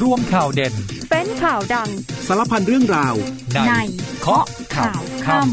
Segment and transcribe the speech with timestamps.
[0.00, 0.74] ร่วมข่าวเด่น
[1.10, 1.90] เป็นข่าวดัง
[2.26, 3.14] สารพันเรื่องราว
[3.52, 3.74] ในใน
[4.20, 4.44] เคาะ
[4.76, 5.50] ข่าวค่ำ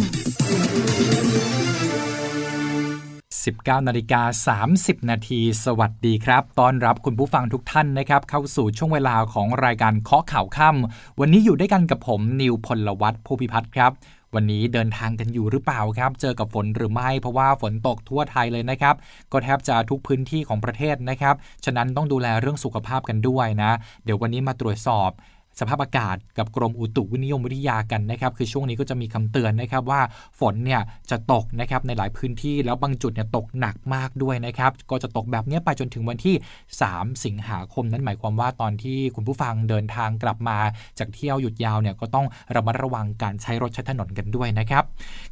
[3.73, 13.91] 19นาฬิกา30 นาทีสวัสดีครับต้อนรับคุณผู้ฟังทุกท่านนะครับ เข้าสู่ช่วงเวลาของรายการเคาะข่าวค่ำวันนี้อยู่ด้วยกันกับผมนิวพลวัตผู้พิพัฒน์ครับ
[14.35, 18.95] วันนี้เดินทางกันอยู่หรือเปล่าครับ เจอกับฝนหรือไม่ เพราะว่าฝนตกทั่วไทยเลยนะครับ
[19.31, 23.71] ก็แทบจะทุกพื้นที่ของประเทศนะครับ ฉะนั้นต้องดูแลเรื่องสุขภาพกันด้วยนะ
[24.05, 25.09] เดี๋ยววันนี้มาตรวจสอบ
[25.59, 30.01] สภาพอากาศกับกรมอุตุนิยมวิทยากันนะครับ คือช่วงนี้ก็จะมีคำเตือนนะครับว่า
[30.39, 30.81] ฝนเนี่ย
[31.11, 36.35] จะตกนะครับในหลายพื้นที่แล้วบางจุดเนี่ยตกหนักมากด้วยนะครับ ก็จะตกแบบนี้ไปจนถึงวันที่
[36.81, 40.57] 3 สิงหาคมนั้นหมายความว่าตอนที่คุณผู้ฟังเดินทางกลับมา
[40.99, 44.83] จากเที่ยวหยุดยาวเนี่ยก็ต้องระมัดระวังการใช้รถใช้ถนนกันด้วยนะครับ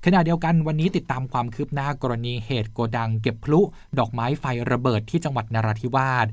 [0.06, 3.60] ขณะเดียวกันวันนี้ติดตามความคืบหน้ากรณีเหตุโกดังเก็บพลุ
[4.00, 6.28] ดอกไม้ไฟระเบิดที่จังหวัดนราธิวาส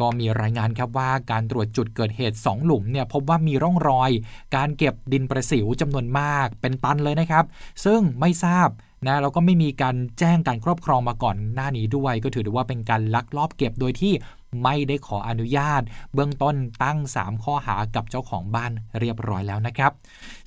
[0.00, 4.10] ก็มีรายงานครับว่าการตรวจจุดเกิดเหตุ 2 หลุมเนี่ยพบว่ามีร่องรอย
[4.56, 7.44] การเก็บดินประสิวจำนวนมากเป็นตันเลยนะครับ
[7.84, 8.68] ซึ่งไม่ทราบ
[9.06, 14.12] นะแล้วก็ไม่มีการแจ้งการครอบครองมาก่อนหน้านี้ด้วย ก็ถือได้ว่าเป็นการลักลอบเก็บโดยที่
[14.62, 15.82] ไม่ได้ขออนุญาต
[16.14, 19.92] เบื้องต้นตั้ง 3 ข้อหากับเจ้าของบ้านเรียบร้อยแล้วนะครับ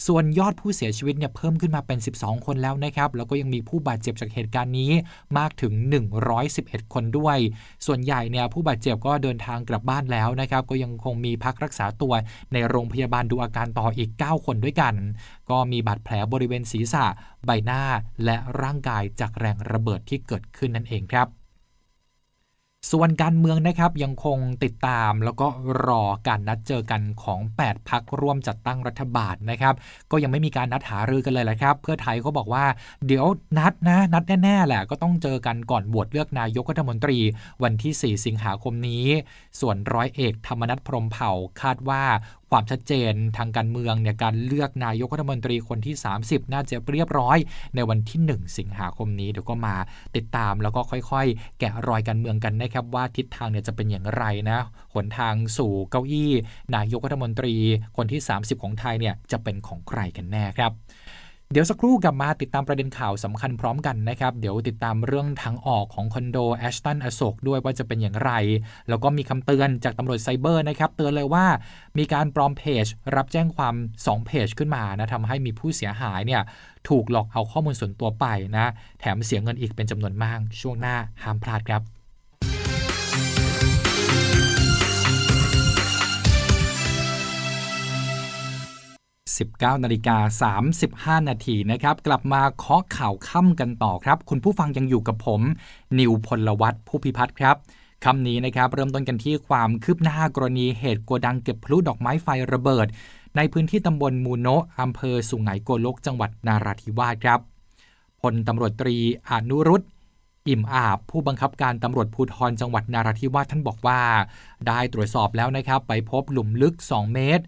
[0.07, 4.91] ส่วนยอดผู้เสียชีวิตเนี่ยเพิ่มขึ้นมาเป็น 12 คนแล้วนะครับแล้วก็ยังมีผู้บาดเจ็บจากเหตุการณ์นี้
[5.37, 5.73] มากถึง
[6.33, 7.37] 111 คนด้วย
[7.85, 12.13] ส่วนใหญ่เนี่ยผู้บาดเจ็บก็เดินทางกลับบ้านแล้วนะครับ ก็ยังคงมีพักรักษาตัว
[12.53, 14.93] ในโรงพยาบาลดูอาการต่ออีก 9 คนด้วยกัน
[15.49, 17.05] ก็มีบาดแผลบริเวณศีรษะ
[17.45, 17.81] ใบหน้า
[18.25, 21.27] และร่างกายจากแรงระเบิดที่เกิดขึ้นนั่นเองครับ
[22.91, 25.47] ส่วนการเมืองนะครับยังคงติดตามแล้วก็
[25.87, 29.73] รอการนัดเจอกันของ 8 พักร่วมจัดตั้งรัฐบาลนะครับ
[30.11, 32.65] ก็ยังไม่มีการนัดหารือกันเลยแหละครับ เพื่อไทยเขาบอกว่า
[33.05, 33.25] เดี๋ยว
[33.57, 37.19] นัดนะ นัดแน่ๆแหละก็ต้องเจอกันก่อนบวชเลือกนายกรัฐมนตรี
[37.63, 39.05] วันที่ 4 สิงหาคมนี้
[39.59, 42.03] ส่วนร้อยเอกธรรมนัฐพรมเผ่าคาดว่า
[42.51, 47.37] ความชัดเจนทางการเมืองเนี่ยการเลือกนายกรัฐมนตรีคนที่ 30 น่าจะเรียบร้อย
[47.75, 49.75] ในวันที่ 1 สิงหาคมนี้เดี๋ยวก็มา
[50.15, 54.59] ติดตามแล้วก็ค่อยๆ แกะรอยการเมืองกันนะครับว่าทิศทางเนี่ยจะเป็นอย่างไรนะ
[54.93, 56.31] หนทางสู่เก้าอี้
[56.75, 57.55] นายกรัฐมนตรี
[57.97, 60.71] คนที่ 30 ของไทยเนี่ยจะเป็นของใครกันแน่ครับ
[61.53, 68.31] เดี๋ยวสักครู่กลับมาติดตามประเด็นข่าวสำคัญพร้อมกันนะครับ เดี๋ยวติดตามเรื่องทางออกของคอนโดแอชตันอโศกด้วยว่าจะเป็นอย่างไร
[68.89, 71.45] แล้วก็มีคำเตือนจากตำรวจไซเบอร์นะครับเตือนเลยว่า
[71.97, 76.41] มีการปลอมเพจ รับแจ้งความ 2 เพจขึ้นมานะทำให้มีผู้เสียหายเนี่ย
[76.89, 78.25] ถูกหลอกเอาข้อมูลส่วนตัวไป
[78.57, 81.98] นะ แถมเสียเงินอีกเป็นจำนวนมาก ช่วงหน้าห้ามพลาดครับ
[89.37, 90.53] 19นาฬิกา
[91.19, 95.41] 35 นาทีนะครับ กลับมาเคาะข่าวค่ำกันต่อครับ คุณผู้ฟังยังอยู่กับผม
[95.99, 97.55] นิวพลวัตผู้พิพัฒน์ครับ
[98.05, 102.87] คำนี้นะครับ เริ่มต้นกันที่ความคืบหน้ากรณีเหตุโกดังเก็บพลุดอกไม้ไฟระเบิด
[103.35, 107.39] ในพื้นที่ตำบลมูโนะอำเภอสุไหงโกลกจังหวัดนาราธิวาสครับ
[108.21, 108.97] พลตำรวจตรี
[109.29, 109.83] อนุรุต
[110.47, 113.99] อิ่มอาบผู้บังคับการตำรวจภูธรจังหวัดนาราธิวาสท่านบอกว่า
[114.67, 117.43] ได้ตรวจสอบแล้วนะครับ ไปพบหลุมลึก 2 เมตร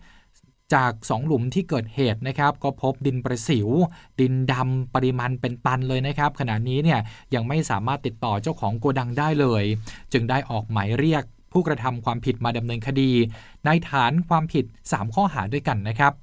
[0.73, 3.69] จาก 2 หลุมที่เกิดเหตุนะครับก็พบดินประสิว
[4.19, 6.99] ดินดำปริมาณเป็นตันเลยนะครับ ขณะนี้เนี่ย
[7.33, 9.63] ยังไม่สามารถติดต่อเจ้าของโกดังได้เลย
[10.13, 13.11] จึงได้ออกหมายเรียกผู้กระทำความผิดมาดำเนินคดี
[13.65, 16.13] ในฐานความผิด 3 ข้อหาด้วยกันนะครับ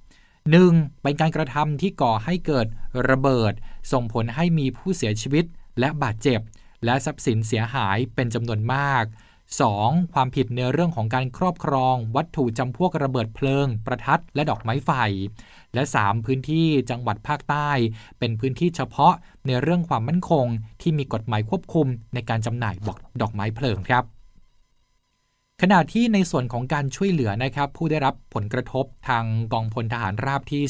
[0.47, 1.03] 1.
[1.03, 2.67] เป็นการกระทำที่ก่อให้เกิด
[3.11, 3.53] ระเบิด
[3.93, 5.45] ส่งผลให้มีผู้เสียชีวิต
[5.81, 6.41] และบาดเจ็บ
[6.85, 9.05] และทรัพย์สินเสียหายเป็นจำนวนมาก
[9.57, 10.15] 2.
[10.15, 14.91] ความผิดในเรื่องของการครอบครอง วัตถุจำพวกระเบิดเพลิง ประทัดและดอกไม้ไฟ
[15.75, 16.25] และ 3.
[16.27, 17.71] พื้นที่จังหวัดภาคใต้
[18.19, 19.13] เป็นพื้นที่เฉพาะ
[19.47, 20.47] ในเรื่องความมั่นคง
[20.83, 24.18] ที่มีกฎหมายควบคุมในการจำหน่ายบอกดอกไม้เพลิงครับ
[25.63, 30.63] ขณะที่ในส่วนของการช่วยเหลือนะครับผู้ได้รับผลกระทบทางกองพลทหารราบที่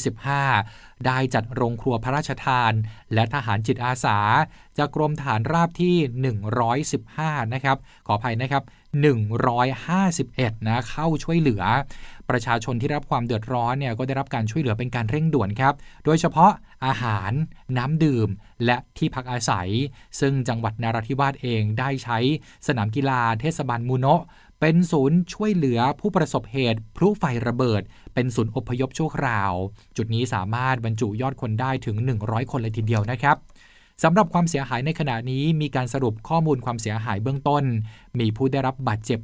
[0.49, 2.71] 15 ได้จัดโรงครัวพระราชทาน
[3.13, 4.17] และทหารจิตอาสา
[4.77, 5.95] จากกรมฐานราบที่
[6.95, 7.77] 115 นะครับ
[8.07, 8.63] ขออภัยนะครับ
[9.85, 11.63] 151 นะเข้าช่วยเหลือ
[12.29, 15.73] ประชาชนที่รับความเดือดร้อนเนี่ยก็ได้รับการช่วยเหลือเป็นการเร่งด่วนครับ
[16.05, 16.51] โดยเฉพาะ
[16.85, 17.31] อาหาร
[17.77, 18.29] น้ำดื่ม
[18.65, 19.69] และที่พักอาศัย
[20.19, 22.17] ซึ่งจังหวัดนาราธิวาสเองได้ใช้
[22.67, 24.21] สนามกีฬาเทศบาลมูโนะ
[24.61, 27.81] เป็นศูนย์ช่วยเหลือผู้ประสบเหตุพลุไฟระเบิด
[28.13, 29.53] เป็นศูนย์อพยพชั่วคราว
[29.97, 33.37] จุดนี้สามารถบรรจุยอดคนได้ถึง 100 คนเลยทีเดียวนะครับ
[34.03, 37.63] สำหรับความเสียหายในขณะนี้มีการสรุปข้อมูลความเสียหายเบื้องต้น
[38.19, 39.19] มีผู้ได้รับบาดเจ็บ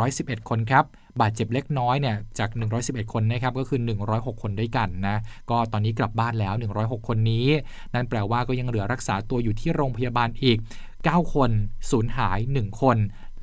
[0.00, 0.84] 111 คนครับ
[1.20, 2.50] บาดเจ็บเล็กน้อยเนี่ยจาก
[2.80, 5.16] 111 คนนะครับก็คือ 106 คนด้วยกันนะ
[5.50, 7.46] ก็ตอนนี้กลับบ้านแล้ว 106 คนนี้
[7.94, 10.58] นั่นแปลว่าก็ยังเหลือรักษาตัวอยู่ที่โรงพยาบาลอีก
[10.96, 11.50] 9 คน
[11.90, 12.96] สูญหาย 1 คน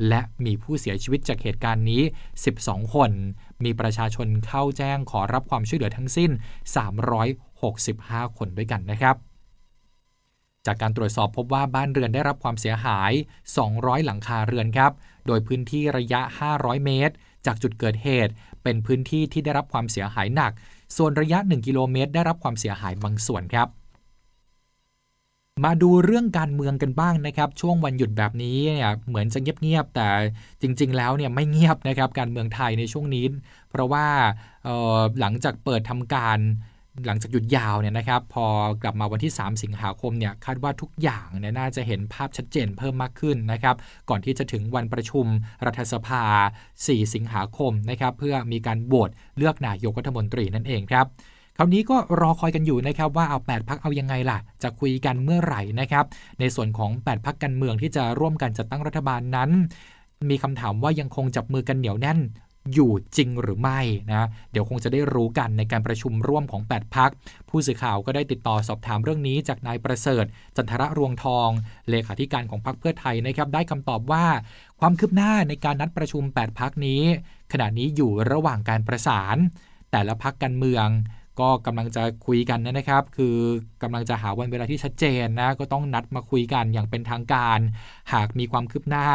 [0.09, 2.01] และมีผู้เสียชีวิตจากเหตุการณ์นี้
[2.47, 3.11] 12 คน
[3.63, 6.31] มีประชาชนเข้าแจ้งขอรับความช่วยเหลือทั้งสิ้น
[7.53, 9.15] 365 คนด้วยกันนะครับ
[10.65, 13.11] จากการตรวจสอบพบว่าบ้านเรือนได้รับความเสียหาย
[13.59, 14.91] 200 หลังคาเรือนครับ
[15.27, 16.21] โดยพื้นที่ระยะ
[16.53, 17.15] 500 เมตร
[17.45, 18.31] จากจุดเกิดเหตุ
[18.63, 20.51] เป็นพื้นที่ที่ได้รับความเสียหายหนัก
[20.97, 23.67] ส่วนระยะ 1 กิโลเมตร ได้รับความเสียหายบางส่วนครับ
[25.65, 30.07] มาดูเรื่องการเมืองกันบ้างนะครับช่วงวันหยุดแบบนี้เนี่ยเหมือนจะเงียบๆแต่
[30.61, 33.25] จริง ๆ แล้วเนี่ยไม่เงียบนะครับการเมืองไทยในช่วงนี้
[33.69, 34.05] เพราะว่า
[35.19, 36.39] หลังจากเปิดทำการ
[37.05, 38.45] หลังจากหยุดยาวเนี่ยนะครับพอ
[38.83, 43.75] กลับมาวันที่ 3 สิงหาคมเนี่ยคาดว่าทุกอย่างเนี่ยน่าจะเห็นภาพชัดเจนเพิ่มมากขึ้นนะครับ
[44.09, 45.25] ก่อนที่จะถึงวันประชุม
[45.65, 46.23] รัฐสภา
[46.67, 51.05] 4 สิงหาคมนะครับเพื่อมีการโหวตเลือกนายกรัฐมนตรีนั่นเองครับ
[51.59, 56.05] คราวนี้ก็รอคอยกันอยู่นะครับว่าเอา8พักเอายังไงล่ะ จะคุยกันเมื่อไหร่นะครับ
[56.39, 59.49] ในส่วนของ 8พักการเมืองที่จะร่วมกันจัดตั้งรัฐบาลนั้น
[60.29, 62.19] มีคำถามว่ายังคงจับมือกันเหนียวแน่น
[62.73, 63.79] อยู่จริงหรือไม่
[64.11, 67.11] นะเดี๋ยวคงจะได้รู้กันในการประชุมร่วมของ 8 พัก
[67.49, 70.25] ผู้สื่อข่าวก็ได้ติดต่อสอบถามเรื่องนี้จากนายประเสริฐ
[70.55, 71.49] จันทระรวงทอง
[71.89, 74.25] เลขาธิการของพรรคเพื่อไทยนะครับได้คำตอบว่า
[74.79, 77.01] ความคืบหน้าในการนัดประชุม 8 พักนี้
[77.51, 79.37] ขณะนี้อยู่ระหว่างการประสาน
[79.91, 80.87] แต่ละพักการเมือง
[81.39, 83.35] ก็กำลังจะคุยกันนะครับ คือ
[83.83, 87.59] กำลังจะหาวันเวลาที่ชัดเจนนะก็ต้องนัดมาคุยกันอย่างเป็นทางการ
[88.13, 89.07] หากมีความคืบหน้า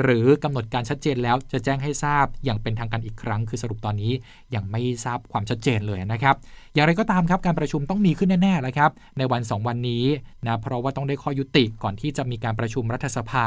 [0.00, 4.12] หรือกำหนดการชัดเจนแล้วจะแจ้งให้ทราบอย่างเป็นทางการอีกครั้ง คือสรุปตอนนี้
[4.54, 6.34] ยังไม่ทราบความชัดเจนเลยนะครับ
[6.74, 10.04] อย่างไรก็ตามครับการประชุมต้องมีขึ้นแน่ๆแล้วครับ ในวัน 2 วันนี้
[10.46, 13.46] นะเพราะว่าต้องได้ข้อยุติก่อนที่จะมีการประชุมรัฐสภา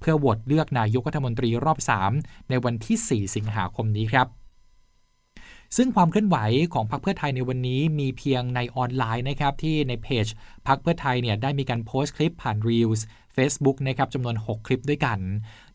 [0.00, 1.78] เพื่อโหวตเลือกนายกรัฐมนตรีรอบ
[2.14, 2.96] 3 ในวันที่
[3.28, 4.28] 4 สิงหาคมนี้ครับ
[5.76, 6.36] ซึ่งความเคลื่อนไหว
[6.74, 10.26] ของพรรคเพื่อไทยในวันนี้มีเพียงในออนไลน์นะครับที่ในเพจ
[10.66, 13.00] พรรคเพื่อไทยเนี่ยได้มีการโพสต์คลิปผ่าน Reels
[13.36, 15.18] Facebook นะครับจำนวน 6 คลิปด้วยกัน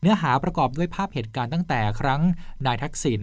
[0.00, 2.22] เนื้อหาประกอบด้วยภาพเหตุการณ์ตั้งแต่ครั้ง
[2.66, 3.22] นายทักษิณ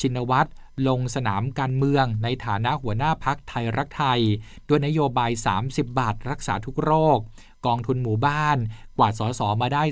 [0.00, 0.50] ชินวัตร
[0.88, 4.20] ลงสนามการเมืองในฐานะหัวหน้าพักไทยรักไทย
[4.68, 5.30] ด้วยนโยบาย
[5.62, 7.18] 30 บาทรักษาทุกโรค
[7.66, 8.56] กองทุนหมู่บ้าน
[8.98, 9.82] กวาดสสมาได้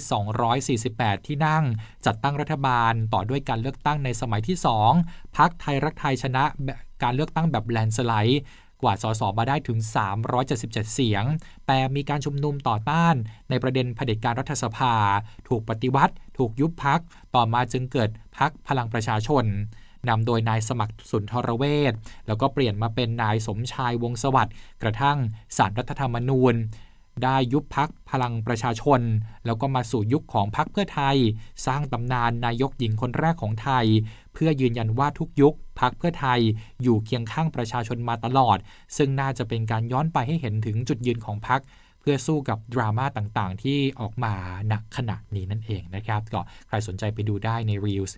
[0.59, 1.65] 248 ที่นั่ง
[2.07, 4.57] จัดตั้งรัฐบาลต่อด้วยการเลือกตั้งในสมัยที่
[4.97, 6.45] 2พักไทยรักไทยชนะ
[7.03, 8.43] การเลือกตั้งแบบแลนสไลด์
[8.83, 9.79] กวาดสสมาได้ถึง
[10.37, 11.25] 377 เสียง
[11.67, 13.15] แต่มีการชุมนุมต่อต้าน
[13.51, 14.95] ในประเด็นเผด็จการรัฐสภา
[15.49, 17.01] ถูกปฏิวัติ ถูกยุบพัก
[17.35, 19.45] ต่อมาจึงเกิดพักพลังประชาชน
[20.09, 21.93] นำโดยนายสมัครสุนทรเวช
[22.27, 25.19] แล้วก็เปลี่ยนมาเป็นนายสมชายวงสวัสดิ์กระทั่ง
[25.57, 26.55] สารรัฐธรรมนูญ
[27.25, 29.01] ได้ยุบพักพลังประชาชน
[29.47, 31.17] แล้วก็มาสู่ยุคของพักเพื่อไทย
[31.67, 33.87] สร้างตำนานนายกหญิงคนแรกของไทย
[34.35, 36.41] เพื่อยืนยันว่าทุกยุคพักเพื่อไทย
[36.83, 38.59] อยู่เคียงข้างประชาชนมาตลอด
[38.97, 41.61] ซึ่งน่าจะเป็นการย้อนไปให้เห็นถึงจุดยืนของพัก
[42.01, 44.33] เพื่อสู้กับดราม่าต่างๆ ที่ออกมา
[44.69, 48.13] หนักขนาดนี้นั่นเองนะครับก็ใครสนใจไปดูได้ใน Reels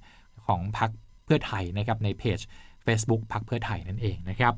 [0.46, 0.90] ของพัก
[1.24, 2.38] เพื่อไทยนะครับในเพจ
[2.86, 4.54] Facebook พักเพื่อไทยนั่นเองนะครับ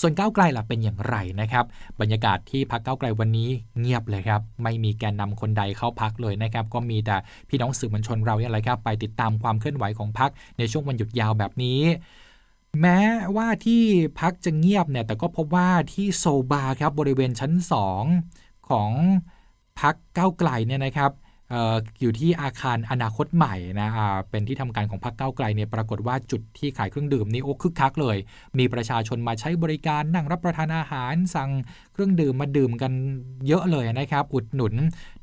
[0.00, 1.64] ส่วนก้าวไกลล่ะเป็นอย่างไรนะครับ
[2.00, 3.48] บรรยากาศที่พักก้าวไกลวันนี้
[3.80, 7.16] เงียบเลยครับ ไม่มีแกนนำคนใดเข้าพักเลยนะครับ ก็มีแต่
[7.48, 11.80] พี่น้องสื่อมวลชนเราเนี่ยแหละครับ ไปติดตามความเคลื่อนไหวของพักในช่วงวันหยุดยาวแบบนี้
[12.80, 13.00] แม้
[13.36, 13.82] ว่าที่
[14.20, 17.52] พักจะเงียบเนี่ย แต่ก็พบว่าที่โซบาครับบริเวณชั้น
[18.10, 18.90] 2 ของ
[19.80, 21.12] พักก้าวไกลเนี่ยนะครับ
[22.00, 23.90] อยู่ที่อาคารอนาคตใหม่นะ
[24.30, 28.16] เป็นที่ทำการของพรรคเก้าไกลเนี่ยปรากฏว่าจุดที่ขายเครื่องดื่มนี่โอ้คึกคักเลย
[28.58, 31.50] มีประชาชนมาใช้บริการนั่งรับประทานอาหาร สั่ง
[31.92, 32.92] เครื่องดื่มมาดื่มกัน
[33.46, 34.74] เยอะเลยนะครับ อุดหนุน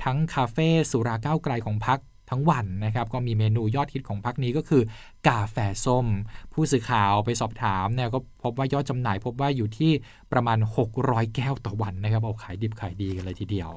[0.04, 2.00] ทั้งคาเฟ่สุราเก้าไกลของพรรค
[2.32, 4.82] ทั้งวันนะครับก็มีเมนูยอดฮิตของพักนี้ก็คือ
[5.28, 6.08] กาแฟส้ม
[6.54, 9.92] ผู้สื่อข่าวไปสอบถามเนี่ยก็พบว่ายอดจำหน่ายพบว่าอยู่ที่
[10.32, 10.58] ประมาณ
[10.98, 13.72] 600 แก้วต่อวันนะครับเอาขายดิบขายดีกันเลยทีเดียว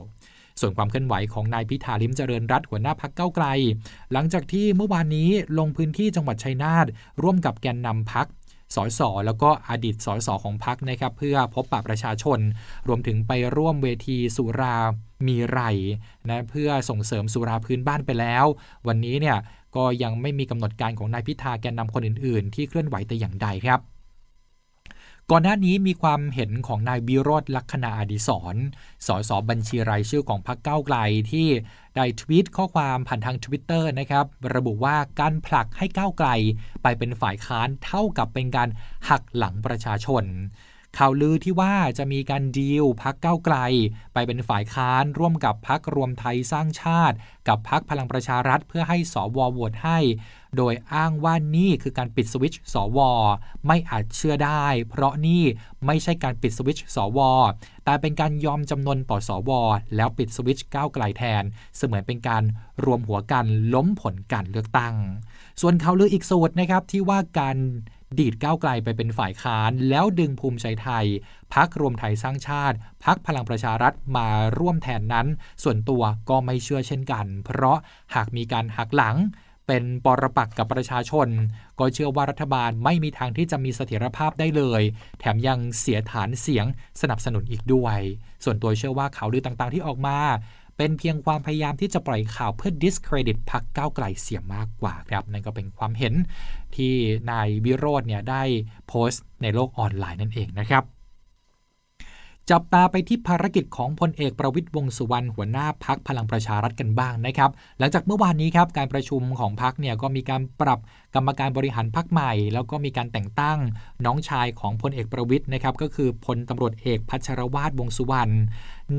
[0.61, 3.47] ส่วนความเคลื่อนไหวของนายพิธาลิมเจริญรัตหัวหน้าพักเก้าไกล
[4.12, 6.87] หลังจากที่เมื่อวานนี้ลงพื้นที่จังหวัดชัยนาท
[7.23, 8.26] ร่วมกับแกนนำพัก
[8.76, 12.38] สสแล้วก็อดีตสสของพักนะครับเพื่อพบปะประชาชน
[12.88, 14.76] รวมถึงไปร่วมเวทีสุรา
[15.26, 15.61] มีไร
[16.29, 18.45] นะเพื่อส่งเสริมสุราพื้นบ้านไปแล้ว
[18.88, 19.38] วันนี้เนี่ย
[19.76, 23.81] ก็ยังไม่มีกำหนดการของนายพิธาแกนนำคนอื่น ๆ ที่เคลื่อนไหวแต่อย่างใดครับ
[25.32, 28.56] ก่อนหน้านี้มีความเห็นของนายวิโรธลักษณะอดิศร
[29.06, 30.96] สสบัญชีรายชื่อของพรรคเก้าไกล
[31.32, 31.49] ที่
[31.96, 36.28] ได้ทวีตข้อความผ่านทางทวิตเตอร์นะครับ ระบุว่าการผลักให้ก้าวไกล
[36.82, 38.68] ไปเป็นฝ่ายค้านเท่ากับเป็นการ
[39.08, 40.25] หักหลังประชาชน
[40.99, 43.56] ข่าวลือที่ว่าจะมีการดีลพักเก้าไกล
[44.14, 47.16] ไปเป็นฝ่ายค้านร่วมกับพักรวมไทยสร้างชาติ
[47.49, 49.99] กับพักพลังประชารัฐเพื่อให้สวโหวตให้
[50.56, 52.99] โดยอ้างว่านี่คือการปิดสวิตช์สว
[53.66, 55.42] ไม่อาจเชื่อได้ เพราะนี่
[55.87, 57.18] ไม่ใช่การปิดสวิตช์สว
[57.85, 59.50] แต่เป็นการยอมจำนนต่อสว
[59.97, 61.42] แล้วปิดสวิตช์ก้าวไกลแทน
[61.76, 62.42] เสมือนเป็นการ
[62.85, 64.94] รวมหัวกันล้มผลการเลือกตั้ง
[65.61, 67.56] ส่วนเขาวลืออีกสูตรนะครับที่ว่าการ
[68.19, 71.07] ดีดก้าวไกลไปเป็นฝ่ายค้าน แล้วดึงภูมิใจไทย
[71.55, 75.26] พักรวมไทยสร้างชาติ พักพลังประชารัฐมาร่วมแทนนั้น
[75.62, 77.79] ส่วนตัวก็ไม่เชื่อเช่นกัน เพราะ
[78.14, 79.17] หากมีการหักหลัง
[79.67, 81.29] เป็นปรปักกับประชาชน
[81.79, 84.83] ก็เชื่อว่ารัฐบาลไม่มีทางที่จะมีเสถียรภาพได้เลย
[85.21, 86.67] แถมยังเสียฐานเสียง
[87.00, 87.99] สนับสนุนอีกด้วย
[88.45, 90.19] ส่วนตัวเชื่อว่าข่าวลือต่างๆที่ออกมา
[90.82, 96.14] เป็นเพียงความพยายามที่จะปล่อยข่าวเพื่อ discredit พรรคก้าวไกลเสียมากกว่าครับนั่นก็เป็นความเห็น
[96.76, 96.92] ที่
[97.30, 98.42] นายวิโรจน์เนี่ยได้
[98.88, 100.84] โพสต์ในโลกออนไลน์นั่นเองนะครับ
[102.50, 110.78] จับตาไปที่ภารกิจของพลเอกประวิตยวงสุวรรณหัวหน้าพักพลังประชารัฐกันบ้างนะครับ หลังจากเมื่อวานนี้ครับการประชุมของพักเนี่ยก็มีการปรับ
[111.14, 113.59] กรรมการบริหารพักใหม่ แล้วก็มีการแต่งตั้ง
[114.04, 118.33] น้องชายของพลเอกประวิตยนะครับก็คือพลตำรวจเอกพัชรวาทวงสุวรรณ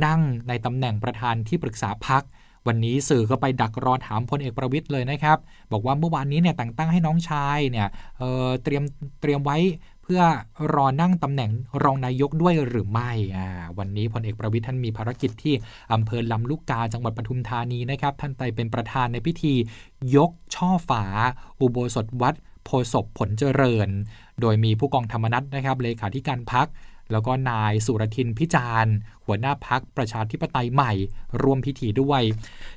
[0.05, 2.23] นั่งในตำแหน่งประธานที่ปรึกษาพัก
[2.67, 5.37] วันนี้สื่อก็ไปดักรอถามพลเอกประวิตยเลยนะครับ
[5.71, 7.87] บอกว่าเมื่อวานนี้เนี่ยแต่งตั้งให้น้องชายเนี่ย
[8.19, 8.83] เเตรียม
[9.21, 9.57] เตรียมไว้
[10.03, 10.21] เพื่อ
[10.73, 11.51] รอนั่งตำแหน่ง
[11.83, 15.53] รองนายกด้วยหรือไม่อ่าวันนี้พลเอกประวิทย์ท่านมีภารกิจที่
[15.93, 19.53] อำเภอลำลูกกาจังหวัดปทุมธานีนะครับ ท่านไปเป็นประธานในพิธี
[20.15, 21.03] ยกช่อฝา
[21.61, 23.89] อุโบสถวัดโพศพผลเจริญ
[24.41, 26.67] โดยมีผู้กองธรรมนัฐนะครับเลขาธิการพัก
[27.11, 28.93] แล้วก็นายสุรทินพิจารณ์
[29.25, 30.93] หัวหน้าพักประชาธิปไตยใหม่
[31.41, 32.21] ร่วมพิธีด้วย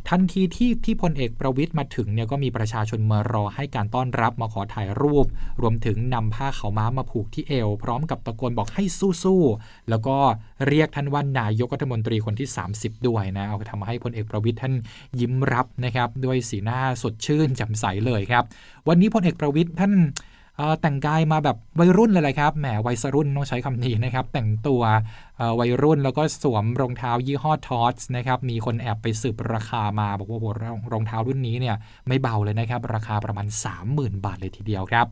[0.09, 5.27] ทันทีที่ที่พลเอกประวิทย์มาถึงเนี่ยก็มีประชาชนมารอให้การต้อนรับมาขอถ่ายรูป
[5.63, 8.85] รวมถึงนำผ้าเขาม้ามาผูกที่เอว พร้อมกับตะโกนบอกให้
[9.25, 10.17] สู้ๆแล้วก็
[10.69, 12.49] เรียกท่านว่านายกรัฐมนตรีคนที่
[12.79, 14.75] 30 ด้วยนะเอาทำให้พลเอกประวิทย์ท่าน
[15.21, 18.45] ยิ้มรับนะครับ ด้วยสีหน้าสดชื่นแจ่มใสเลยครับ
[18.89, 19.95] วันนี้พลเอกประวิทย์ท่าน
[20.81, 24.83] แต่งกายมาแบบวัยรุ่นเลยเลยครับแหมวัยรุ่นต้องใช้คำนี้นะครับ แต่งตัว
[25.61, 30.47] วัยรุ่นแล้วก็สวมรองเท้ายี่ห้อทอสนะครับ มีคนแอบไปสืบราคามาบอกว่าโห
[30.93, 31.77] รองเท้ารุ่นนี้เนี่ย
[32.09, 33.47] ไม่เบาเลยนะครับ ราคาประมาณ
[33.87, 35.07] 30,000 บาทเลยทีเดียวครับ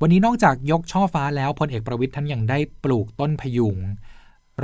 [0.00, 3.76] วันนี้นอกจากยกช่อฟ้าแล้วพลเอกประวิทย์ท่านยังได้ปลูกต้นพยุง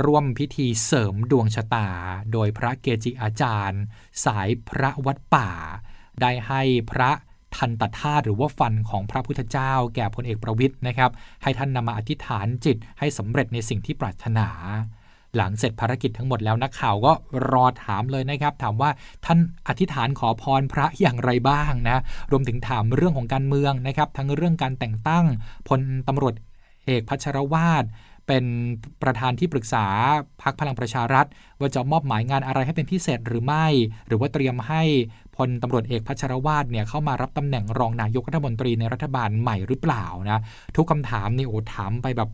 [0.05, 1.89] ร่วมพิธีเสริมดวงชะตา
[2.33, 3.81] โดยพระเกจิอาจารย์
[4.25, 5.49] สายพระวัดป่า
[6.21, 7.11] ได้ให้พระ
[7.57, 11.11] ทันตธาตุหรือว่าฟันของพระพุทธเจ้า แก่พลเอกประวิทย์นะครับ
[11.43, 14.47] ให้ท่านนำมาอธิษฐานจิตให้สำเร็จในสิ่งที่ปรารถนา
[15.35, 17.13] หลังเสร็จภารกิจทั้งหมดแล้วนักข่าวก็
[17.51, 18.89] รอถามเลยนะครับ ถามว่า
[19.25, 21.97] ท่านอธิษฐานขอพรพระอย่างไรบ้างนะ
[22.31, 25.25] รวมถึงถามเรื่องของการเมืองนะครับ ทั้งเรื่องการแต่งตั้ง
[25.67, 26.35] พลตำรวจ
[26.85, 27.83] เอกพัชรวาท
[28.27, 28.45] เป็น
[29.03, 29.85] ประธานที่ปรึกษา
[30.41, 31.25] พักพลังประชารัฐ
[31.59, 33.67] ว่าจะมอบหมายงานอะไรให้เป็นพิเศษหรือไม่
[34.07, 34.83] หรือว่าเตรียมให้
[35.35, 40.41] พลตำรวจเอกพัชรวาทเนี่ยเข้ามารับตำแหน่งรองนายกรัฐมนตรีในรัฐบาลใหม่หรือเปล่านะ
[40.75, 42.29] ทุกคำถามนี่โอ้ถามไปแบบ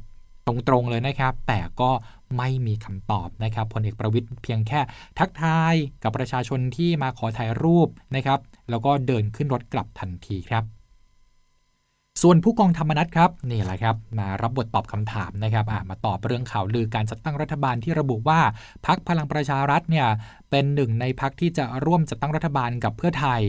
[0.47, 1.91] ตรงๆเลยนะครับ แต่ก็
[2.37, 4.79] ไม่มีคำตอบนะครับพลเอกประวิทย์เพียงแค่
[5.19, 10.78] ทักทายกับประชาชนที่มาขอถ่ายรูปนะครับ แล้วก็เดินขึ้นรถกลับทันทีครับ
[12.21, 18.39] ส่วนผู้กองธรรมนัฐครับนี่แหละครับมารับบทตอบคำถามนะครับมาตอบเรื่องข่าวลือการจัดตั้งรัฐบาลที่ระบุว่า
[18.85, 20.07] พักพลังประชารัฐเนี่ย
[20.49, 23.43] เป็นหนึ่งในพักที่จะร่วมจัดตั้งรัฐบาลกับเพื่อไทย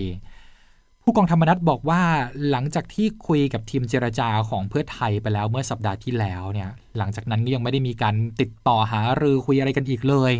[1.03, 2.03] ผู้กองธรรมนัฐบอกว่า
[2.51, 10.33] หลังจากที่คุยกับทีมเจรจาของเพื่อไทยไปแล้วเมื่อสัปดาห์ที่แล้วเนี่ยหลังจากนั้นยังไม่ได้มีการติดต่อหารือคุยอะไรกันอีกเลย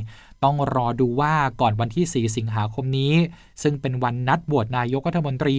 [0.45, 3.15] ต้องรอดูว่าก่อนวันที่ 4 สิงหาคมนี้
[3.63, 5.57] ซึ่งเป็นวันนัดบวชนายกรัฐมนตรี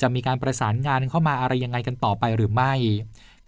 [0.00, 2.72] จะมีการประสานงานเข้ามาอะไรยังไงกันต่อไปหรือไม่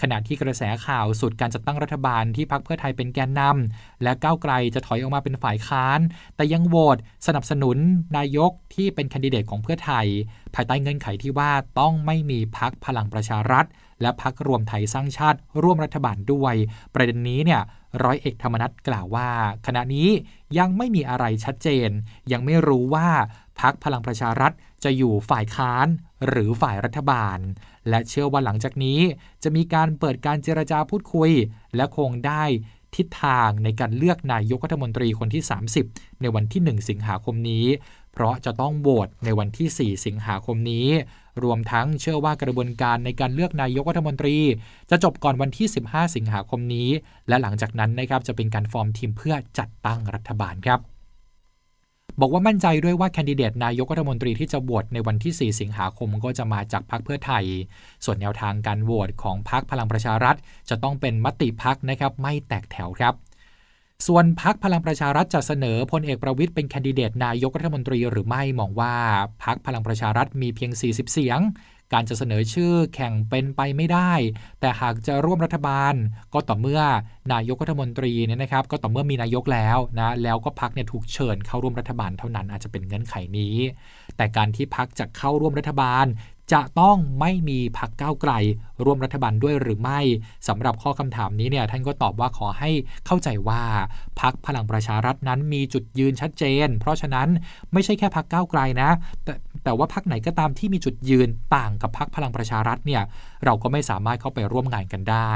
[0.03, 6.01] ขณะที่กระแสข่าวสุดการจัดตั้งรัฐบาลที่พักเพื่อไทยเป็นแกนนำและก้าวไกลจะถอยออกมาเป็นฝ่ายค้าน
[6.37, 7.77] แต่ยังโหวตสนับสนุน
[8.17, 10.07] นายกที่เป็นคนดิเดตของเพื่อไทย
[10.55, 13.65] ภายใต้เงื่อนไขที่ว่าต้องไม่มีพักพลังประชารัฐ
[14.03, 16.55] และพักรวมไทยสร้างชาติ ร่วมรัฐบาลด้วย
[16.95, 17.63] ประเด็นนี้เนี่ย
[18.03, 19.29] ร้อยเอกธรรมนัฐกล่าวว่า
[19.67, 20.09] ขณะนี้
[20.59, 21.89] ยังไม่มีอะไรชัดเจน
[22.33, 23.09] ยังไม่รู้ว่า
[23.61, 24.53] พักพลังประชารัฐ
[24.85, 25.87] จะอยู่ฝ่ายค้าน
[26.29, 27.39] หรือฝ่ายรัฐบาล
[27.89, 29.01] และเชื่อว่าหลังจากนี้
[29.43, 31.31] จะมีการเปิดการเจรจาพูดคุย
[31.77, 32.45] และคงได้
[32.97, 35.43] ทิศทางในการเลือกนายกรัฐมนตรีคนที่
[35.83, 37.67] 30 ในวันที่ 1 สิงหาคมนี้
[38.13, 40.89] เพราะจะต้องโหวตในวันที่ 4 สิงหาคมนี้
[41.45, 44.37] รวมทั้งเชื่อว่ากระบวนการในการเลือกนายกรัฐมนตรี
[44.91, 46.89] จะจบก่อนวันที่ 15 สิงหาคมนี้
[47.29, 50.81] และหลังจากนั้นนะครับจะเป็นการฟอร์มทีมเพื่อจัดตั้งรัฐบาลครับ
[52.21, 57.45] บอกว่ามั่นใจด้วยว่าแคนดิเดตนายกรัฐมนตรีที่จะโหวตในวันที่ 4 สิงหาคมก็จะมาจากพรรคเพื่อไทย
[58.05, 60.37] ส่วนแนวทางการโหวตของพรรคพลังประชารัฐ
[60.71, 63.15] จะต้องเป็นมติพรรคนะครับไม่แตกแถวครับ
[64.07, 68.95] ส่วนพักพลังประชารัฐจะเสนอพลเอกประวิทย์เป็นแคนดิเดตนายกรัฐมนตรีหรือไม่มองว่า
[69.45, 71.39] พักพลังประชารัฐมีเพียง 40 เสียง
[71.93, 74.13] การจะเสนอชื่อแข่งเป็นไปไม่ได้
[74.61, 75.95] แต่หากจะร่วมรัฐบาล
[76.35, 76.81] ก็ต่อเมื่อ
[77.33, 83.57] นายกรัฐมนตรีเนี่ยนะครับ ก็ต่อเมื่อมีนายกแล้วนะแล้วก็พักเนี่ยถูกเชิญเข้าร่วมรัฐบาลเท่านั้นอาจจะเป็นเงื่อนไขนี้
[84.17, 86.07] แต่การที่พักจะเข้าร่วมรัฐบาล
[86.53, 88.33] จะต้องไม่มีพักก้าวไกล
[88.85, 90.01] ร่วมรัฐบาลด้วยหรือไม่
[90.49, 92.71] สำหรับข้อคำถามนี้เนี่ยท่านก็ตอบว่าขอให้
[93.07, 93.63] เข้าใจว่า
[94.21, 97.29] พักพลังประชารัฐนั้นมีจุดยืนชัดเจน เพราะฉะนั้น
[97.73, 98.91] ไม่ใช่แค่พักก้าวไกลนะ
[99.25, 99.35] แต่
[99.65, 103.03] แต่ว่าพักไหนก็ตามที่มีจุดยืนต่างกับพักพลังประชารัฐเนี่ย
[103.45, 105.33] เราก็ไม่สามารถเข้าไปร่วมงานกันได้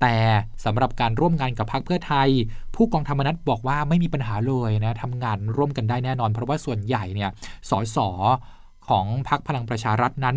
[0.00, 0.16] แต่
[0.64, 2.28] สำหรับการร่วมงานกับพรรคเพื่อไทย
[2.74, 7.30] ผู้กองธรรมนัฐบอกว่าไม่มีปัญหาเลยนะทำงานร่วมกันได้แน่นอน เพราะว่าส่วนใหญ่เนี่ย
[7.70, 7.98] สส
[8.90, 10.36] ของพรรคพลังประชารัฐนั้น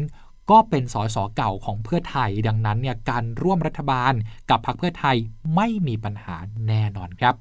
[0.52, 4.14] ก็เป็นสสเก่าของเพื่อไทย ดังนั้นเนี่ยการร่วมรัฐบาล
[4.50, 5.18] กับพรรคเพื่อไทย
[5.56, 6.36] ไม่มีปัญหา
[6.68, 7.36] แน่นอนครับ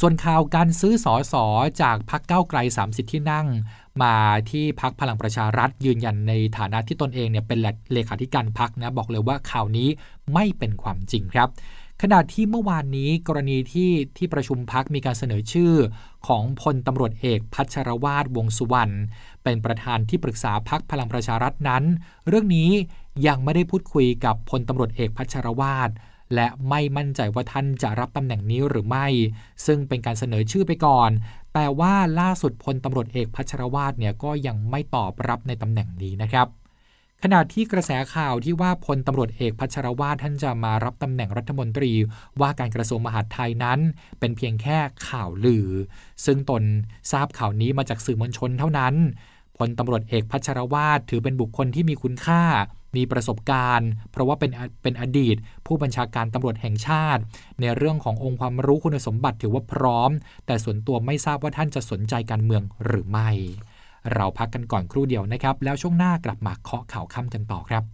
[0.00, 1.46] ส่วนข่าวการซื้อสอสอ
[1.82, 3.46] จากพรรคเก้าไกล 30 ที่นั่ง
[4.02, 4.14] มา
[4.50, 7.58] ที่พักพลังประชารัฐยืนยันในฐานะที่ตนเองเนี่ยเป็น
[7.92, 9.88] เลขาธิการพักนะบอกเลยว่าข่าวนี้
[10.34, 11.48] ไม่เป็นความจริงครับ
[12.02, 15.74] ขณะที่เมื่อวานนี้กรณีที่ที่ประชุมพักมีการเสนอชื่อ
[16.26, 18.94] ของพลตำรวจเอกพัชรวาดวงสุวรรณ
[19.42, 21.84] เป็นประธานที่ปรึกษาพักพลังประชารัฐนั้น
[22.28, 22.70] เรื่องนี้
[23.26, 25.90] ยังไม่ได้พูดคุยกับพลตำรวจเอกพัชรวาด
[26.34, 29.06] และไม่มั่นใจว่าท่านจะรับตำแหน่งนี้หรือไม่
[29.66, 31.10] ซึ่งเป็นการเสนอชื่อไปก่อน
[31.54, 36.48] แต่ว่าล่าสุดพลตำรวจเอกพัชรวาดเนี่ยก็ยังไม่ตอบรับในตำแหน่งนี้นะครับ
[37.26, 41.92] ขณะที่กระแสข่าวที่ว่าพลตำรวจเอกพัชรวาทท่านจะมารับตำแหน่งรัฐมนตรี
[42.40, 43.78] ว่าการกระทรวงมหาดไทยนั้น
[44.20, 44.78] เป็นเพียงแค่
[45.08, 45.68] ข่าวลือ
[46.24, 46.62] ซึ่งตน
[47.12, 48.94] ทราบข่าวนี้มาจากสื่อมวลชนเท่านั้น
[49.58, 52.42] พลตำรวจเอกพัชรวาทถือเป็นบุคคลที่มีคุณค่า
[52.96, 54.50] มีประสบการณ์ เพราะว่าเป็น
[54.82, 57.22] เป็นอดีต ผู้บัญชาการตำรวจแห่งชาติ
[57.60, 60.10] ในเรื่องขององค์ความรู้คุณสมบัติถือว่าพร้อม
[60.46, 63.30] แต่ส่วนตัวไม่ทราบว่าท่านจะสนใจการเมืองหรือไม่
[64.12, 67.84] เราพักกันก่อนครู่เดียวนะครับ แล้วช่วงหน้ากลับมาเคาะข่าวค่ำกันต่อครับ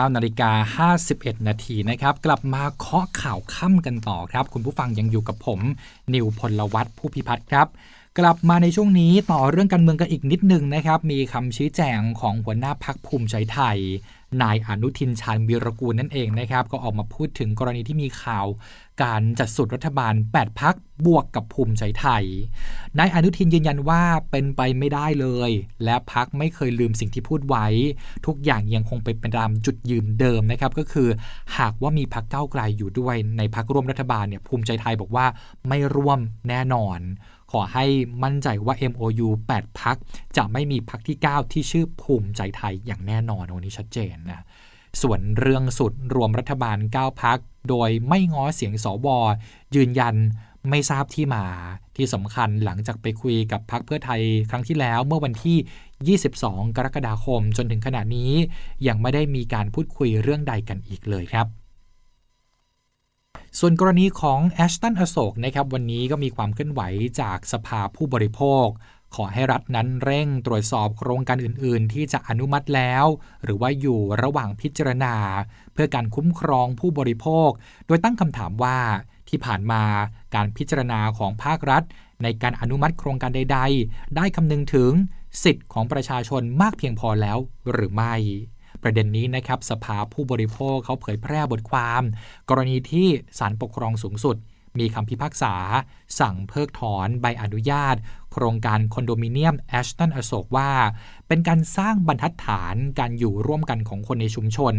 [0.00, 5.60] 19นาฬิกา51 นาทีนะครับ กลับมาเคาะข่าวค่ำกันต่อครับ คุณผู้ฟังยังอยู่กับผม
[6.14, 7.66] นิวพลวัตผู้พิพัฒน์ครับ
[8.20, 13.78] กลับมาในช่วงนี้ต่อเรื่องการเมืองกันอีกนิดนึงนะครับ มีคำชี้แจงของหัวหน้าพักภูมิใจไทย
[14.42, 18.46] นายอนุทินชาญวีรกูลนั่นเองนะครับ ก็ออกมาพูดถึงกรณีที่มีข่าว
[19.02, 20.74] การจัดสุดรัฐบาล 8 พัก
[21.06, 22.24] บวกกับภูมิใจไทย
[22.98, 25.50] นายอนุทินยืนยันว่าเป็นไปไม่ได้เลย
[25.84, 27.66] และพักไม่เคยลืมสิ่งที่พูดไว้
[28.26, 31.08] ทุกอย่างยังคงเป็นตามจุดยืนเดิมนะครับก็คือ
[31.58, 35.26] หากว่ามีพักเก้าไกลอยู่ด้วยในพักร่วมรัฐบาลเนี่ยภูมิใจไทยบอกว่า
[35.68, 37.00] ไม่ร่วมแน่นอน
[37.50, 37.84] ขอให้
[38.22, 39.96] มั่นใจว่า MOU 8 พัก
[40.36, 44.44] จะไม่มีพักที่ 9 ที่ชื่อภูมิใจไทยอย่างแน่นอนวันนี้ชัดเจนนะ
[45.02, 49.06] ส่วนเรื่องสุดรวมรัฐบาล 9 พัก โดยไม่ง้อเสียงสว
[49.74, 50.14] ยืนยัน
[50.70, 51.44] ไม่ทราบที่มา
[51.96, 58.32] ที่สำคัญหลังจากไปคุยกับพักเพื่อไทยครั้งที่แล้วเมื่อวันที่ 22 กรกฎาคมจนถึงขณะนี้
[58.86, 61.46] ยังไม่ได้มีการพูดคุยเรื่องใดกันอีกเลยครับ
[63.58, 66.82] ส่วนกรณีของแอชตันอโศกนะครับวันนี้ก็มีความเคลื่อนไหว
[67.20, 68.66] จากสภาผู้บริโภค
[69.14, 73.04] ขอให้รัฐนั้นเร่งตรวจสอบโครงการอื่น ๆ ที่จะอนุมัติแล้ว
[73.44, 75.14] หรือว่าอยู่ระหว่างพิจารณา
[75.72, 77.50] เพื่อการคุ้มครองผู้บริโภค
[77.86, 78.78] โดยตั้งคำถามว่า
[79.28, 79.82] ที่ผ่านมา
[80.34, 81.82] การพิจารณาของภาครัฐ
[82.22, 84.92] ในการอนุมัติโครงการใด ๆ ได้คำนึงถึง
[85.42, 87.38] สิทธิ์ของประชาชนมากเพียงพอแล้ว
[87.72, 88.14] หรือไม่
[88.82, 92.02] ประเด็นนี้นะครับสภาผู้บริโภคเขาเผยแพร่บทความ
[92.48, 94.36] กรณีที่ศาลปกครองสูงสุด
[94.78, 95.54] มีคำพิพากษา
[96.20, 97.96] สั่งเพิกถอนใบอนุญาต
[98.32, 100.72] โครงการคอนโดมิเนียมแอชตันอโศกว่า
[101.28, 104.74] เป็นการสร้างบรรทัดฐานการอยู่ร่วมกันของคนในชุมชน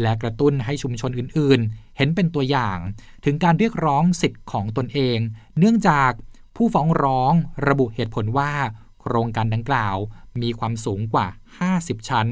[0.00, 2.78] และกระตุ้นให้ชุมชนอื่นๆ เห็นเป็นตัวอย่าง
[3.24, 5.18] ถึงการเรียกร้องสิทธิ์ของตนเอง
[5.58, 6.10] เนื่องจาก
[6.56, 7.32] ผู้ฟ้องร้อง
[7.68, 8.52] ระบุเหตุผลว่า
[9.00, 9.96] โครงการดังกล่าว
[10.42, 11.26] มีความสูงกว่า
[11.68, 12.28] 50 ชั้น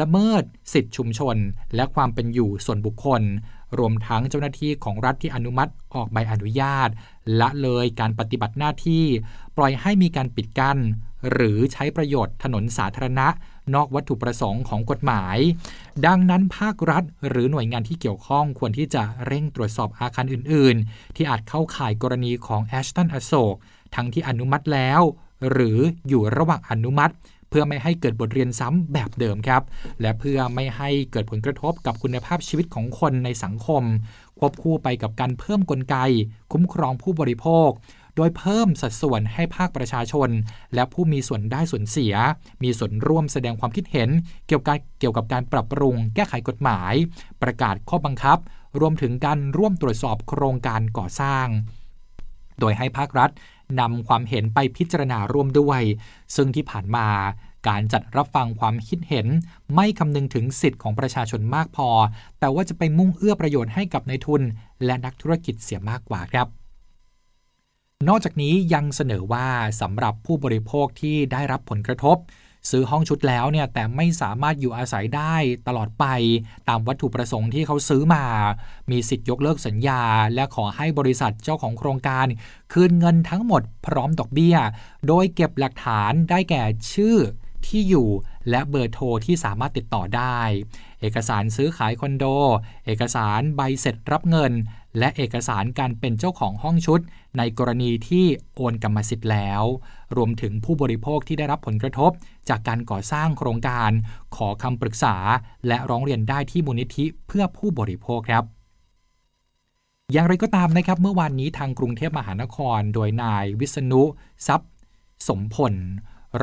[0.00, 1.36] ละเมิด สิทธิชุมชน
[1.74, 3.22] และความเป็นอยู่ส่วนบุคคล
[3.78, 6.88] รวมทั้งเจ้าหน้าที่ของรัฐที่อนุมัติออกใบอนุญาต
[7.40, 9.04] ละเลยการปฏิบัติหน้าที่
[9.56, 10.78] ปล่อยให้มีการปิดกัน้น
[11.32, 13.28] หรือใช้ประโยชน์ถนนสาธารณะ
[13.74, 15.38] นอกวัตถุประสงค์ของกฎหมาย
[16.06, 23.54] ดังนั้นภาครัฐ หรือหน่วยงานที่เกี่ยวข้องควรที่จะเร่งตรวจสอบอาคารอื่น ๆ ที่อาจเข้าข่ายกรณีของแอชตันอโศก
[23.94, 25.00] ทั้งที่อนุมัติแล้ว
[25.50, 25.78] หรือ
[26.08, 27.14] อยู่ระหว่างอนุมัติ
[27.52, 29.62] เพื่อไม่ให้เกิดบทเรียนซ้ำแบบเดิมครับ
[30.00, 33.82] และเพื่อไม่ให้เกิดผลกระทบกับคุณภาพชีวิตของคนในสังคม
[34.38, 35.96] ควบคู่ไปกับการเพิ่มกลไก
[36.52, 37.70] คุ้มครองผู้บริโภค
[38.16, 40.28] โดยเพิ่มสัดส่วนให้ภาคประชาชน
[40.74, 42.14] และผู้มีส่วนได้ส่วนเสีย
[42.62, 44.10] มีส่วนร่วมแสดงความคิดเห็น
[44.46, 46.94] เกี่ยวกับเกี่ยวกับการปรับปรุง แก้ไขกฎหมาย
[47.42, 48.38] ประกาศข้อบังคับ
[48.80, 51.46] รวมถึงการร่วมตรวจสอบโครงการก่อสร้าง
[52.60, 53.30] โดยให้ภาครัฐ
[53.80, 55.80] นำความเห็นไปพิจารณาร่วมด้วย
[56.36, 57.06] ซึ่งที่ผ่านมา
[57.68, 59.26] การจัดรับฟังความคิดเห็น
[59.74, 61.88] ไม่คำนึงถึงสิทธิ์ของประชาชนมากพอ
[62.40, 64.42] แต่ว่าจะไปมุ่งเอื้อประโยชน์ให้กับนายทุน
[64.84, 66.46] และนักธุรกิจเสียมากกว่าครับ
[68.08, 69.46] นอกจากนี้ยังเสนอว่า
[69.80, 72.16] สำหรับผู้บริโภคที่ได้รับผลกระทบ
[72.70, 75.34] ซื้อห้องชุดแล้วเนี่ยแต่ไม่สามารถอยู่อาศัยได้
[75.66, 76.04] ตลอดไป
[76.68, 78.24] ตามวัตถุประสงค์ที่เขาซื้อมา
[78.90, 80.02] มีสิทธิ์ยกเลิกสัญญา
[80.34, 82.26] และขอให้บริษัทเจ้าของโครงการ
[82.72, 84.56] คืนเงินทั้งหมดพร้อมดอกเบี้ย
[85.06, 86.62] โดยเก็บหลักฐานได้แก่
[86.94, 87.16] ชื่อ
[87.66, 88.08] ที่อยู่
[88.50, 90.40] และเบอร์โทรที่สามารถติดต่อได้
[91.00, 92.24] เอกสารซื้อขายคอนโด
[92.86, 94.52] เอกสารใบเสร็จรับเงิน
[94.98, 97.00] และเอกสารการเป็นเจ้าของห้องชุด
[97.38, 99.62] ในกรณีที่โอนกรรมสิทธิ์แล้ว
[100.16, 102.10] รวมถึงผู้บริโภคที่ได้รับผลกระทบ
[102.48, 103.90] จากการก่อสร้างโครงการ
[104.36, 105.16] ขอคำปรึกษา
[105.66, 108.44] และร้องเรียนได้ที่มูลนิธิเพื่อผู้บริโภคครับ
[110.12, 114.02] อย่างไรก็ตามนะครับเมื่อวานนี้ทางกรุงเทพมหานคร โดยนายวิษณุ
[114.46, 114.70] ทรัพย์
[115.28, 115.74] สมผล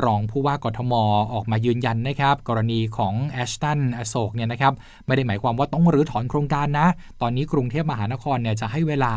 [0.04, 0.92] รองผู้ว่ากทม
[1.34, 4.72] ออกมายืนยันนะครับ กรณีของแอชตันอโศกเนี่ยนะครับ
[5.06, 6.88] ไม่ได้หมายความว่าต้องรื้อถอนโครงการนะ
[7.20, 9.14] ตอนนี้กรุงเทพมหานครเนี่ยจะให้เวลา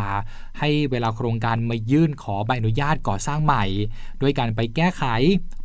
[0.60, 3.66] ให้เวลาโครงการมายื่นขอใบอนุญาตก่อสร้างใหม่
[4.22, 5.04] ด้วยการไปแก้ไข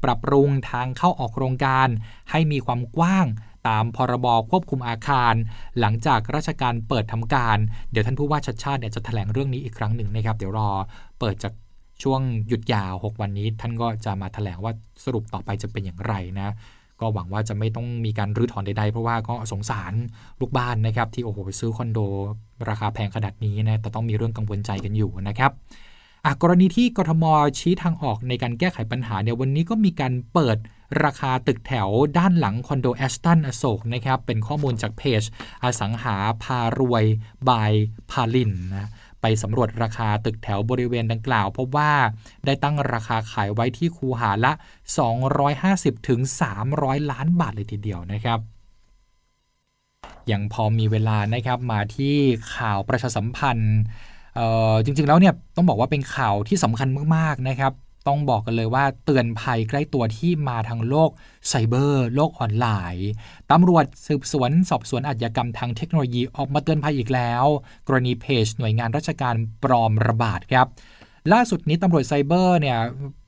[0.05, 1.89] ปรับปรุงทางเข้าออกโครงการ
[2.31, 3.27] ให้มีความกว้าง
[3.69, 5.35] ตามพรบควบคุมอาคาร
[5.81, 7.59] หลังจากราชการเปิดทำการ
[7.91, 10.71] เดี๋ยวท่านผู้ว่าชัดชาติเนี่ยจะแถลงเรื่องนี้อีกครั้งหนึ่งนะครับ เดี๋ยวรอ
[11.21, 11.53] เปิดจาก
[12.03, 14.73] ช่วงหยุดยาว 6 วันนี้ ท่านก็จะมาถแถลงว่า
[15.05, 16.49] สรุปต่อไปจะเป็นอย่างไรนะ
[17.01, 19.93] ก็หวังว่าจะไม่ต้องมีการรื้อถอนใดๆ เพราะว่าก็สงสาร
[20.41, 21.99] ลูกบ้านนะครับ ที่โอ้โหซื้อคอนโด
[22.69, 25.53] ราคาแพงขนาดนี้นะแต่ต้องมีเรื่องกังวลใจกันอยู่นะครับ
[26.43, 27.25] กรณีที่กทม
[27.59, 30.57] ชี้ทางออกในการแก้ไขปัญหาเนี่ยวันนี้ก็มีการเปิด
[31.05, 35.23] ราคาตึกแถวด้านหลังคอนโดแอสตันอโศกนะครับเป็นข้อมูลจากเพจ
[35.63, 37.05] อสังหาพารวย
[37.49, 37.73] บาย
[38.11, 38.91] พาลินนะ
[39.23, 41.93] ไปสำรวจราคาตึกแถวบริเวณดังกล่าว พบว่า
[42.47, 44.53] ได้ตั้งราคาขายไว้ที่คูหาละ
[45.31, 46.21] 250ถึง
[46.65, 48.39] 300 ล้านบาทเลยทีเดียวนะครับ
[50.31, 52.17] ยังพอมีเวลานะครับมาที่
[52.55, 53.77] ข่าวประชาสัมพันธ์
[54.85, 57.73] จริงๆแล้วเนี่ยต้องบอกว่าเป็นข่าวที่สำคัญมากๆนะครับ
[58.07, 61.11] ต้องบอกกันเลยว่าเตือนภัยใกล้ตัวที่มาทางโลก
[61.49, 63.09] ไซเบอร์ โลกออนไลน์
[63.53, 67.45] ตำรวจสืบสวนสอบสวนอาชญากรรมทางเทคโนโลยีออกมาเตือนภัยอีกแล้ว
[67.87, 69.35] กรณีเพจหน่วยงานราชการ
[69.65, 70.67] ปลอมระบาดครับ
[71.33, 72.79] ล่าสุดนี้ตำรวจไซเบอร์เนี่ย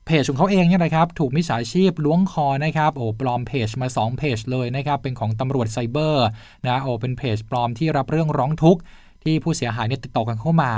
[0.05, 6.25] เพจของเขาเองเนี่ยนะครับถูกมิจฉาชีพล้วงคอนะครับโอ้ปลอมเพจมา 2 เพจเลยนะครับเป็นของตำรวจไซเบอร์
[6.67, 8.81] นะโอ้เป็นเพจปลอมที่รับเรื่องร้องทุกข์
[9.23, 10.73] ที่ผู้เสียหายเนี่ยติดต่อกันเข้ามา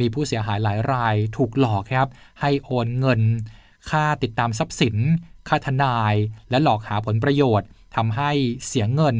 [0.00, 3.20] มีผู้เสียหายหลายรายถูกหลอกครับ ให้โอนเงิน
[3.90, 4.96] ค่าติดตามทรัพย์สิน
[5.48, 6.14] ค่าทนาย
[6.50, 8.30] และหลอกหาผลประโยชน์ทำให้
[8.66, 9.16] เสียเงิน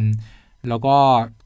[0.69, 0.97] แล้วก็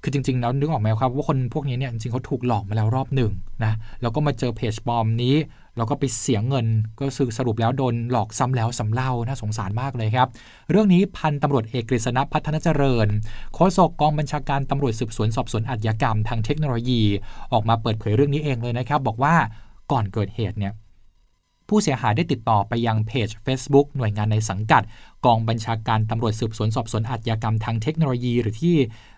[0.03, 3.33] คือจริงๆแล้วนึกออกไหมครับ ว่าคนพวกนี้เนี่ยจริงๆเขาถูกหลอกมาแล้วรอบหนึ่ง
[3.65, 5.35] นะแล้วก็มาเจอเพจปลอมนี้
[5.79, 6.67] แล้วก็ไปเสียเงิน
[7.01, 10.29] ก็คือสรุปแล้วโดนหลอกซ้ำแล้วซ้าเล่าน่าสงสารมากเลยครับ
[10.71, 13.09] เรื่องนี้พันตำรวจเอกกฤษณพัฒนเจริญ
[13.55, 17.03] โฆษกกองบัญชาการตำรวจสืบสวนสอบสวนอาชญากรรมทางเทคโนโลยี
[17.53, 19.35] ออกมาเปิดเผยเรื่องนี้เองเลยนะครับ บอกว่า
[19.93, 20.75] ก่อนเกิดเหตุเนี่ย
[21.69, 24.83] ผู้เสียหายได้ติดต่อไปยังเพจ Facebook หน่วยงานในสังกัด
[25.27, 28.77] กองบัญชาการตำรวจสืบสวนสอบสวนอาชญากรรมทางเทคโนโลยี หรือที่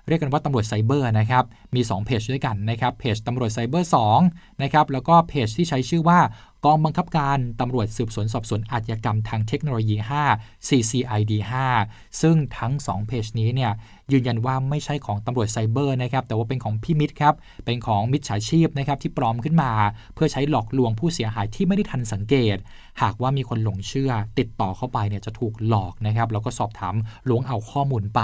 [0.09, 1.45] เรียกกันว่าตำรวจไซเบอร์นะครับ
[1.75, 3.91] มี2เพจด้วยกันนะครับเพจตำรวจไซเบอร์
[4.25, 6.21] 2นะครับแล้วก็เพจที่ใช้ชื่อว่า
[6.67, 9.97] กองบังคับการตำรวจสืบสวนสอบสวนอาชญากรรมทางเทคโนโลยี
[10.33, 11.33] 5 CCID
[11.77, 13.73] 5 ซึ่งทั้ง 2 เพจนี้เนี่ย
[14.13, 19.73] ยืนยันว่าไม่ใช่ของตำรวจไซเบอร์นะครับแต่ว่าเป็นของพี่มิจครับ เป็นของมิจฉาชีพนะครับที่ปลอมขึ้นมา
[20.15, 22.57] เพื่อใช้หลอกลวงผู้เสียหายที่ไม่ได้ทันสังเกต
[23.03, 26.95] หากว่ามีคนหลงเชื่อ ติดต่อเข้าไปเนี่ยจะถูกหลอกนะครับแล้วก็สอบถาม
[27.29, 28.21] ล้วงเอาข้อมูลไป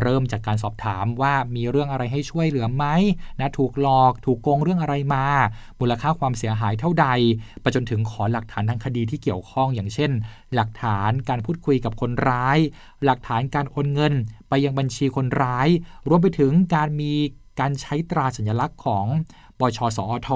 [0.00, 2.84] เริ่มจากการสอบถามว่ามีเรื่องอะไรให้ช่วยเหลือไหม
[3.40, 5.24] นะถูกหลอกถูกโกงเรื่องอะไรมา
[5.80, 7.06] มูลค่าความเสียหายเท่าใด
[7.60, 10.10] ไปจนถึงขอหลักฐานทางคดีที่เกี่ยวข้องอย่างเช่น
[10.54, 12.58] หลักฐานการพูดคุยกับคนร้าย
[13.04, 14.14] หลักฐานการโอนเงิน
[14.48, 15.68] ไปยังบัญชีคนร้าย
[16.08, 17.12] รวมไปถึงการมี
[17.60, 19.06] การใช้ตราสัญลักษณ์ของ
[19.60, 20.30] บชสอท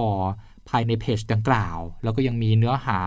[0.69, 3.01] ภายในเพจดังกล่าว แล้วก็ยังมีเนื้อหา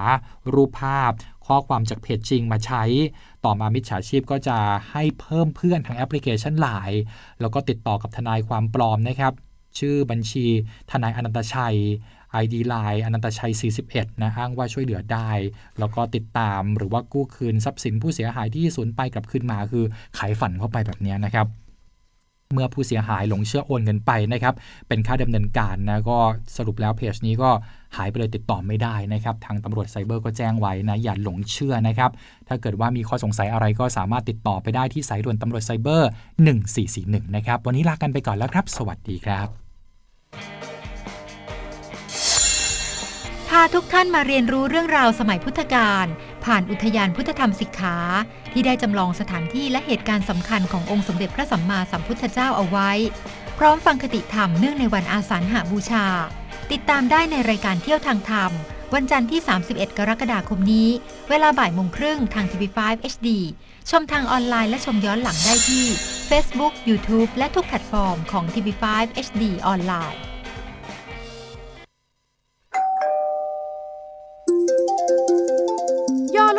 [0.53, 1.11] รูปภาพ
[1.45, 2.83] ข้อความจากเพจจริงมาใช้
[3.45, 4.57] ต่อมามิจฉาชีพก็จะ
[4.91, 7.03] ให้เพิ่มเพื่อนทางแอปพลิเคชันไลน์
[7.41, 9.33] แล้วก็ติดต่อกับทนายความปลอมนะครับ
[9.79, 10.45] ชื่อบัญชี
[10.91, 11.77] ทนายอนันตชัย
[12.43, 13.51] ID Line อนันตชัย
[13.87, 15.31] 41 นะอ้างว่าช่วยเหลือได้
[15.79, 19.85] แล้วก็ติดตามหรือว่ากู้คืนทรัพย์สินผู้เสียหายที่สูญไปกลับคืนมาคือ
[20.17, 21.47] ขายฝันเข้าไปแบบนี้นะครับ
[22.53, 24.53] เมื่อผู้เสียหายหลงเชื่อโอนเงินไปนะครับ
[24.87, 26.17] เป็นค่าดำเนินการนะก็
[26.57, 27.49] สรุปแล้วเพจนี้ก็
[27.95, 32.11] หายไปเลยติดต่อไม่ได้นะครับทางตำรวจไซเบอร์ก็แจ้งไว้นะอย่าหลงเชื่อนะครับ
[32.47, 36.09] ถ้าเกิดว่ามีข้อสงสัยอะไรก็สามารถติดต่อไปได้ที่สายด่วนตำรวจไซเบอร์
[36.73, 39.47] 1441 นะครับวันนี้ลากันไปก่อนแล้วครับ สวัสดีครับ
[43.49, 46.05] พาทุกท่านมาเรียนรู้เรื่องราวสมัยพุทธกาล
[46.45, 47.97] ผ่านอุทยานพุทธธรรมสิกขา
[48.53, 52.91] ที่ได้จำลองสถานที่และเหตุการณ์สำคัญขององค์สมเด็จพระสัมมาสัมพุทธเจ้าเอาไว้
[53.57, 56.05] พร้อมฟังคติธรรมเนื่องในวันอาสาฬหาบูชา
[56.73, 58.51] ติดตามได้ในรายการเที่ยวทางธรรม
[58.93, 60.89] วันจันทร์ที่ 31 กรกฎาคมนี้
[61.29, 63.29] เวลาบ่ายโมงครึ่งทางทีวี5 HD
[63.89, 65.85] ชมทางออนไลน์และชมย้อนหลังได้ที่
[66.29, 68.83] Facebook YouTube และทุกแพลตฟอร์มของ TV5
[69.25, 70.34] HD ออนไลน์